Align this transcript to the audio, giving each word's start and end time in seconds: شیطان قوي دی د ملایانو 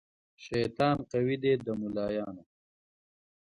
شیطان 0.45 0.97
قوي 1.11 1.35
دی 1.43 1.53
د 1.65 1.67
ملایانو 1.81 2.43